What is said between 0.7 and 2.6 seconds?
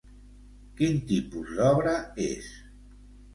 Quin tipus d'obra és?